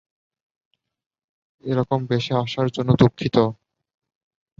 এরকম 1.63 1.99
বেশে 2.05 2.33
আসার 2.43 2.67
জন্য 2.75 2.89
দুঃখিত। 3.01 3.37